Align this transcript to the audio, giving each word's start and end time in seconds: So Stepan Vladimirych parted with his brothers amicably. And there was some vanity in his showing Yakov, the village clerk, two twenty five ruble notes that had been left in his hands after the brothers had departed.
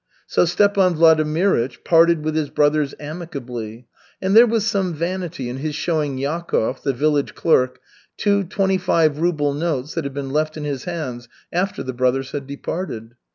So 0.25 0.45
Stepan 0.45 0.95
Vladimirych 0.95 1.83
parted 1.83 2.23
with 2.23 2.33
his 2.33 2.49
brothers 2.49 2.95
amicably. 2.99 3.85
And 4.19 4.35
there 4.35 4.47
was 4.47 4.65
some 4.65 4.95
vanity 4.95 5.47
in 5.47 5.57
his 5.57 5.75
showing 5.75 6.17
Yakov, 6.17 6.81
the 6.81 6.91
village 6.91 7.35
clerk, 7.35 7.79
two 8.17 8.43
twenty 8.45 8.79
five 8.79 9.19
ruble 9.19 9.53
notes 9.53 9.93
that 9.93 10.03
had 10.03 10.15
been 10.15 10.31
left 10.31 10.57
in 10.57 10.63
his 10.63 10.85
hands 10.85 11.29
after 11.53 11.83
the 11.83 11.93
brothers 11.93 12.31
had 12.31 12.47
departed. 12.47 13.13